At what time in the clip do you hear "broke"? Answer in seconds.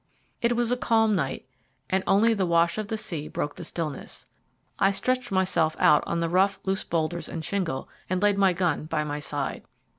3.27-3.55